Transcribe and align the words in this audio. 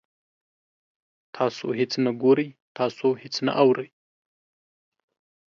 تاسو 1.35 1.65
هیڅ 1.79 1.91
نه 2.05 2.11
ګورئ، 2.21 2.49
تاسو 2.77 3.07
هیڅ 3.21 3.35
نه 3.45 3.51
اورئ 3.61 3.89